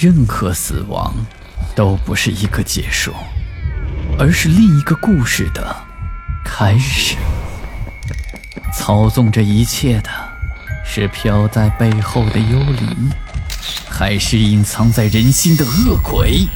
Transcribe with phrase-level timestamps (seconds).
[0.00, 1.12] 任何死亡
[1.76, 3.12] 都不是一个结束，
[4.18, 5.76] 而是另一个故事的
[6.42, 7.18] 开始。
[8.72, 10.08] 操纵这一切的
[10.82, 13.10] 是飘在背后的幽灵，
[13.90, 16.48] 还是隐藏在人心的恶鬼？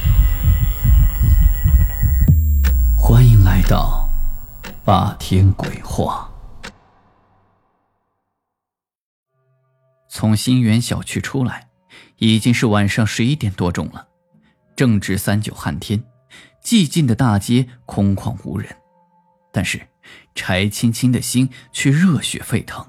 [2.97, 4.09] 欢迎来到
[4.83, 6.31] 霸天鬼话。
[10.09, 11.64] 从新源小区出来。
[12.17, 14.07] 已经是晚上十一点多钟了，
[14.75, 16.03] 正值三九寒天，
[16.63, 18.75] 寂静的大街空旷无人，
[19.51, 19.81] 但是
[20.33, 22.85] 柴青青的心却热血沸腾。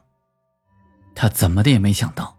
[1.14, 2.36] 他怎么的也没想到，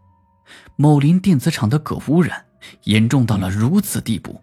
[0.75, 2.45] 某林电子厂的铬污染
[2.83, 4.41] 严重到了如此地步，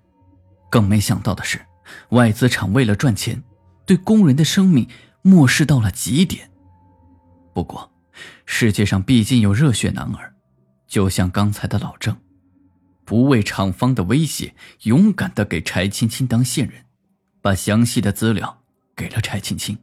[0.70, 1.64] 更没想到的是，
[2.10, 3.42] 外资厂为了赚钱，
[3.86, 4.88] 对工人的生命
[5.22, 6.50] 漠视到了极点。
[7.52, 7.92] 不过，
[8.44, 10.34] 世界上毕竟有热血男儿，
[10.86, 12.16] 就像刚才的老郑。
[13.04, 16.84] 不畏厂方的威胁，勇敢的给柴青青当线人，
[17.42, 18.62] 把详细的资料
[18.96, 19.78] 给了柴青青。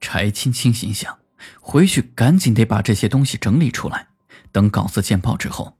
[0.00, 1.18] 柴青青心想，
[1.60, 4.08] 回去赶紧得把这些东西整理出来，
[4.52, 5.76] 等稿子见报之后，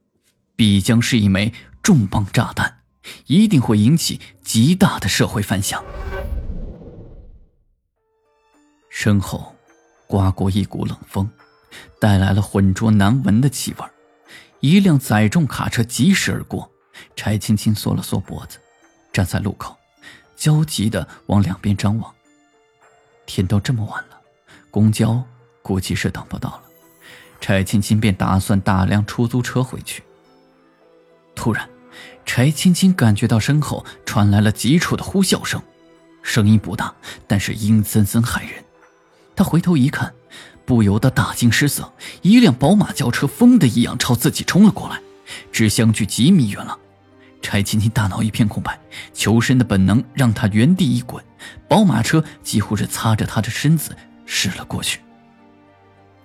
[0.56, 1.52] 必将是一枚
[1.82, 2.80] 重磅炸弹，
[3.26, 5.82] 一定会引起极大的社会反响。
[8.90, 9.54] 身后，
[10.06, 11.30] 刮过一股冷风，
[12.00, 13.86] 带来了浑浊难闻的气味。
[14.58, 16.70] 一辆载重卡车疾驶而过。
[17.16, 18.58] 柴青青缩了缩脖子，
[19.12, 19.76] 站在路口，
[20.36, 22.12] 焦急的往两边张望。
[23.26, 24.20] 天都这么晚了，
[24.70, 25.22] 公交
[25.62, 26.62] 估计是等不到了。
[27.40, 30.02] 柴青青便打算打辆出租车回去。
[31.34, 31.68] 突然，
[32.26, 35.62] 柴青青感觉到身后传来了急促的呼啸声，
[36.22, 36.94] 声音不大，
[37.26, 38.62] 但是阴森森骇人。
[39.34, 40.12] 他回头一看，
[40.66, 41.90] 不由得大惊失色，
[42.20, 45.00] 一辆宝马轿车疯的一样朝自己冲了过来，
[45.50, 46.78] 只相距几米远了。
[47.42, 48.78] 柴青青大脑一片空白，
[49.12, 51.24] 求生的本能让她原地一滚，
[51.68, 53.96] 宝马车几乎是擦着她的身子
[54.26, 55.00] 驶了过去。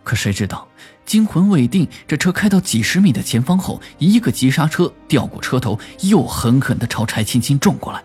[0.03, 0.67] 可谁知道
[1.05, 8.03] 惊魂未定，这车开到几十米的前方后，一个急刹车掉过车头，又狠狠地朝柴青青撞过来。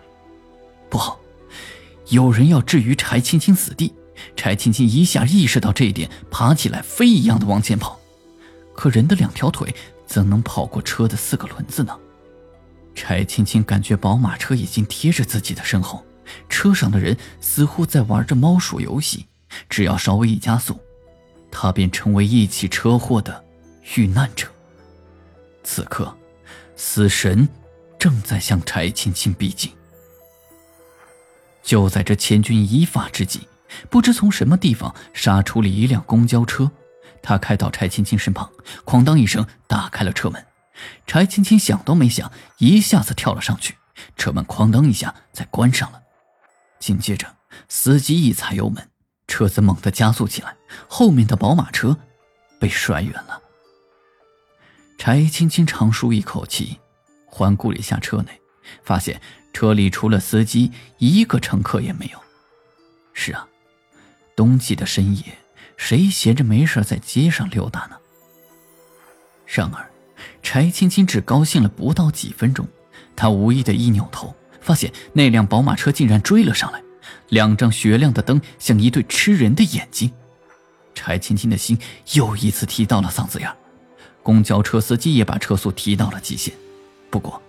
[0.89, 1.19] 不好，
[2.09, 3.93] 有人要置于柴青青死地！
[4.35, 7.99] 柴青青一下意识到这一点，爬起来飞一样的往前跑。
[8.75, 9.75] 可人的两条腿
[10.07, 11.95] 怎能跑过车的四个轮子呢？
[12.93, 16.05] 柴青青感觉宝马车已经贴着自己的身后，
[16.49, 19.25] 车上的人似乎在玩着猫鼠游戏，
[19.69, 20.79] 只要稍微一加速，
[21.49, 23.43] 他便成为一起车祸的
[23.95, 24.47] 遇难者。
[25.63, 26.15] 此刻，
[26.75, 27.47] 死神
[27.97, 29.71] 正在向柴青青逼近。
[31.63, 33.47] 就在这千钧一发之际，
[33.89, 36.69] 不知从什么地方杀出了一辆公交车，
[37.21, 38.49] 他开到柴青青身旁，
[38.85, 40.43] 哐当一声打开了车门。
[41.05, 43.77] 柴青青想都没想，一下子跳了上去，
[44.15, 46.01] 车门哐当一下再关上了。
[46.79, 47.35] 紧接着，
[47.69, 48.89] 司机一踩油门，
[49.27, 50.55] 车子猛地加速起来，
[50.87, 51.97] 后面的宝马车
[52.59, 53.41] 被甩远了。
[54.97, 56.79] 柴青青长舒一口气，
[57.25, 58.41] 环顾了一下车内，
[58.83, 59.21] 发现
[59.53, 62.19] 车里除了司机，一个乘客也没有。
[63.13, 63.47] 是啊，
[64.35, 65.37] 冬季的深夜，
[65.75, 67.97] 谁闲着没事在街上溜达呢？
[69.45, 69.90] 然而。
[70.41, 72.67] 柴青青只高兴了不到几分钟，
[73.15, 76.81] 她无意的一扭头，发现那辆宝马车竟然追了上来，
[77.29, 80.11] 两张雪亮的灯像一对吃人的眼睛。
[80.93, 81.77] 柴青青的心
[82.13, 83.49] 又一次提到了嗓子眼
[84.21, 86.53] 公交车司机也把车速提到了极限，
[87.09, 87.41] 不过，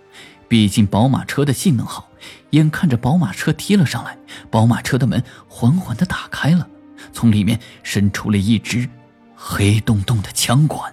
[0.47, 2.09] 毕竟宝马车的性能好，
[2.51, 4.17] 眼看着宝马车贴了上来，
[4.49, 6.67] 宝马车的门缓缓的打开了，
[7.11, 8.89] 从里面伸出了一支
[9.35, 10.91] 黑洞洞的枪管。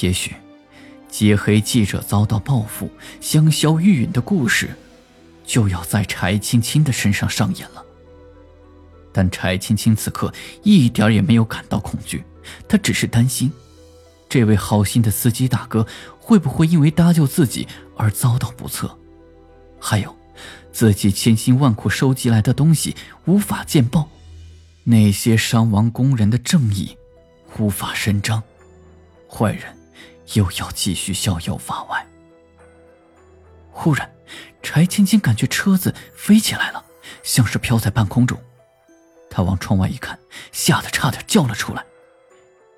[0.00, 0.34] 也许。
[1.08, 2.90] 揭黑记者遭到报复、
[3.20, 4.74] 香消玉殒的故事，
[5.44, 7.84] 就要在柴青青的身上上演了。
[9.12, 10.34] 但柴青青此刻
[10.64, 12.24] 一点也没有感到恐惧，
[12.66, 13.52] 她只是担心，
[14.28, 15.86] 这位好心的司机大哥
[16.18, 18.98] 会不会因为搭救自己而遭到不测？
[19.78, 20.16] 还有，
[20.72, 24.08] 自己千辛万苦收集来的东西无法见报，
[24.82, 26.96] 那些伤亡工人的正义
[27.56, 28.42] 无法伸张，
[29.34, 29.76] 坏人。
[30.32, 32.06] 又要继续逍遥法外。
[33.70, 34.10] 忽然，
[34.62, 36.82] 柴青青感觉车子飞起来了，
[37.22, 38.42] 像是飘在半空中。
[39.30, 40.18] 他往窗外一看，
[40.50, 41.84] 吓得差点叫了出来。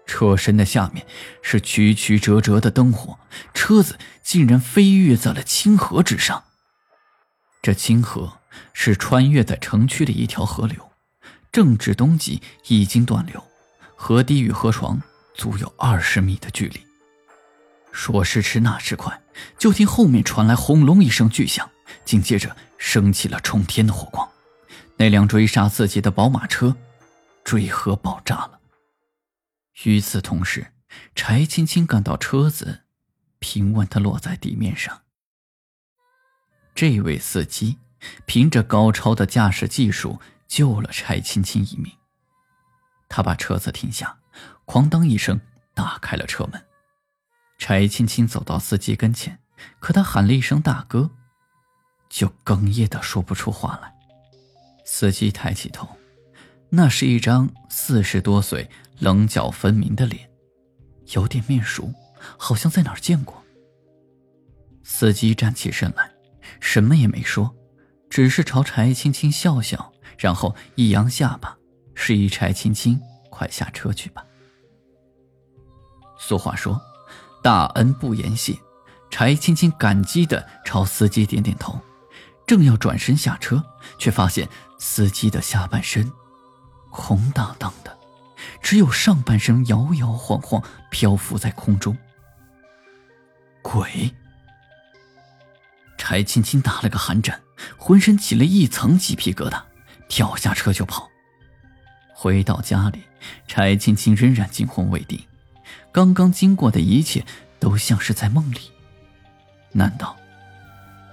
[0.07, 1.07] 车身的下面
[1.41, 3.17] 是曲曲折折的灯火，
[3.55, 6.43] 车子竟然飞跃在了清河之上。
[7.63, 8.39] 这清河
[8.73, 10.91] 是穿越在城区的一条河流，
[11.53, 13.43] 正值冬季已经断流，
[13.95, 15.01] 河堤与河床
[15.37, 16.85] 足有二十米的距离。
[17.93, 19.23] 说时迟，那时快，
[19.59, 21.71] 就听后面传来轰隆一声巨响，
[22.05, 24.29] 紧接着升起了冲天的火光。
[24.97, 26.77] 那辆追杀自己的宝马车，
[27.45, 28.61] 坠河爆炸了。
[29.85, 30.73] 与此同时，
[31.15, 32.83] 柴青青感到车子
[33.39, 35.03] 平稳的落在地面上。
[36.75, 37.79] 这位司机
[38.27, 41.93] 凭着高超的驾驶技术救了柴青青一命。
[43.09, 44.19] 他把车子停下，
[44.67, 45.41] 哐当一声
[45.75, 46.63] 打开了车门。
[47.59, 49.39] 柴青青走到司机跟前，
[49.79, 51.11] 可他喊了一声“大哥”，
[52.11, 53.93] 就哽咽的说不出话来。
[54.85, 55.89] 司机抬起头，
[56.69, 60.31] 那是一张四十多岁、棱角分明的脸，
[61.15, 61.93] 有点面熟，
[62.37, 63.43] 好像在哪儿见过。
[64.85, 66.11] 司机站起身来，
[66.61, 67.57] 什么也没说，
[68.09, 71.57] 只是朝柴青青笑笑，然后一扬下巴，
[71.95, 73.01] 示意柴青青
[73.37, 74.25] 快下车去吧。
[76.19, 76.81] 俗话说。
[77.43, 78.59] 大恩不言谢，
[79.09, 81.79] 柴青青感激的朝司机点点头，
[82.45, 83.63] 正要转身下车，
[83.99, 84.49] 却发现
[84.81, 86.11] 司机的下半身
[86.91, 87.97] 空荡荡的，
[88.61, 90.61] 只有上半身摇摇晃晃
[90.91, 91.97] 漂浮在空中。
[93.63, 94.13] 鬼！
[95.97, 97.41] 柴青青打了个寒战，
[97.77, 99.63] 浑身起了一层鸡皮疙瘩，
[100.09, 101.09] 跳下车就跑。
[102.13, 103.05] 回到家里，
[103.47, 105.21] 柴青青仍然惊魂未定。
[105.93, 107.25] 刚刚经过的一切
[107.59, 108.71] 都像是在梦里，
[109.73, 110.17] 难道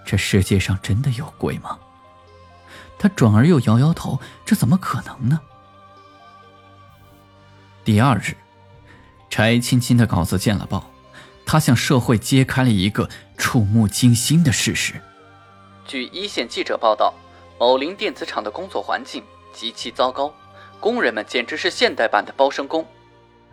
[0.06, 1.80] 这世界上真的有鬼吗？
[3.00, 5.40] 他转而又摇摇头，这怎么可能呢？
[7.84, 8.36] 第二日，
[9.30, 10.90] 柴青青的稿子见了报，
[11.46, 15.02] 他向社会揭开了一个触目惊心的事实：
[15.86, 17.14] 据一线记者报道，
[17.60, 19.24] 某林电子厂的工作环境
[19.54, 20.34] 极其糟糕，
[20.84, 22.86] 工人们简直是现代版的包身工。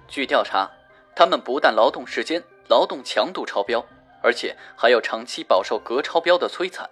[0.09, 0.69] 据调查。
[1.15, 3.85] 他们不但劳动时间、劳动强度超标，
[4.23, 6.89] 而且还要长期饱受镉超标的摧残。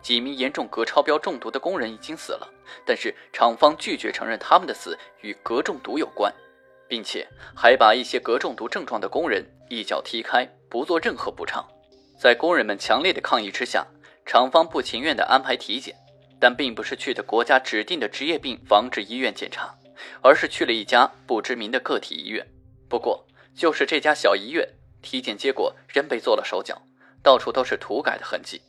[0.00, 2.48] 几名严重镉超标中毒的工人已经死了，
[2.86, 6.32] 但是厂方拒绝承认他们的死与镉中毒有关，
[6.88, 11.66] 并且还把一些镉中毒症状的工人一脚踢开，不做任何补偿。
[12.18, 13.86] 在工人们强烈的抗议之下，
[14.24, 15.94] 厂方不情愿地安排体检，
[16.46, 19.74] 但并不是去的国家指定的职业病防治医院检查，
[20.22, 22.46] 而是去了一家不知名的个体医院。
[22.88, 24.64] 不过，就是这家小医院，
[25.02, 26.80] 体检结果仍被做了手脚，
[27.20, 28.62] 到处都是涂改的痕迹。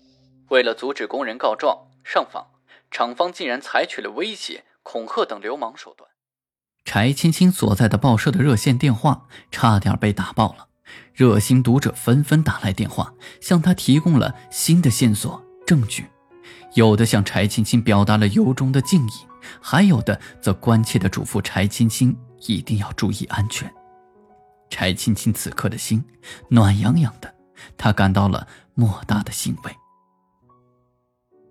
[0.49, 2.47] 为了阻止工人告状上访，
[2.89, 6.09] 厂方竟然采取了威胁、恐吓等流氓手段。
[6.83, 10.69] 柴青青所在的报社的热线电话差点被打爆了，
[11.13, 16.07] 热心读者纷纷打来电话，向他提供了新的线索、证据，
[16.73, 19.11] 有的向柴青青表达了由衷的敬意，
[19.61, 22.15] 还有的则关切地嘱咐柴青青
[22.47, 23.71] 一定要注意安全。
[24.69, 26.03] 柴青青此刻的心
[26.49, 27.33] 暖洋洋的，
[27.77, 29.71] 她感到了莫大的欣慰。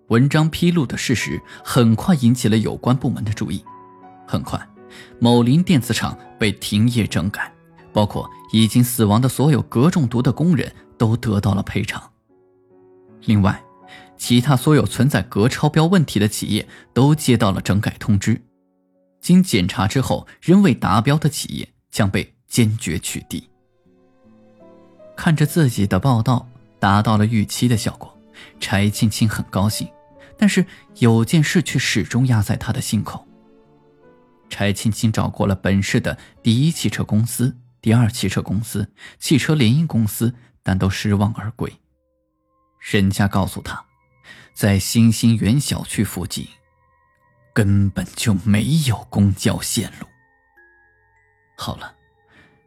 [0.09, 3.63] 文章披露的事实很快引起了有关部门的注意。
[4.25, 4.65] 很快，
[5.19, 7.51] 某林电子厂被停业整改，
[7.91, 12.01] 包括已经死亡的所有镉中毒的工人都得到了赔偿。
[13.25, 13.61] 另外，
[14.17, 18.41] 其他所有存在镉超标问题的企业都接到了整改通知，
[19.21, 22.33] 经检查之后仍未达标的企业将被。
[22.47, 23.43] 坚决取缔。
[25.17, 26.47] 看着自己的报道
[26.79, 28.17] 达到了预期的效果，
[28.57, 29.85] 柴青青很高兴，
[30.37, 30.65] 但是
[30.99, 33.27] 有件事却始终压在他的心口。
[34.49, 40.33] 柴青青找过了本市的第一汽车公司、第二汽车公司、汽车联营公司，
[40.63, 41.71] 但都失望而归。
[42.79, 43.83] 人家告诉他，
[44.57, 46.47] 在新星园小区附近，
[47.53, 50.07] 根本就没有公交线路。
[51.55, 51.93] 好了。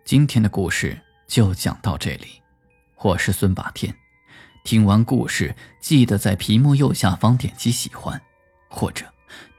[0.05, 2.41] 今天的故事就讲到这里，
[2.99, 3.93] 我是孙霸天。
[4.63, 8.23] 听完故事，记得在屏幕右下方点击喜欢，
[8.69, 9.05] 或者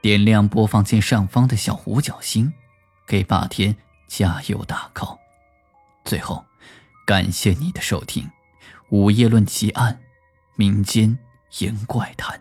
[0.00, 2.50] 点亮播放键上方的小五角星，
[3.06, 3.76] 给霸天
[4.08, 5.18] 加油打 call。
[6.02, 6.46] 最后，
[7.06, 8.24] 感谢你的收听，
[8.88, 9.92] 《午夜论奇案》，
[10.56, 11.18] 民间
[11.58, 12.40] 言怪谈，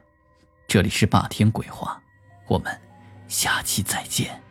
[0.68, 2.02] 这里是霸天鬼话，
[2.48, 2.80] 我们
[3.28, 4.42] 下期再见。